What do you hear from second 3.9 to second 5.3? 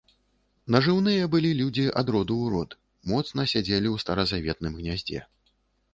ў старазаветным гняздзе.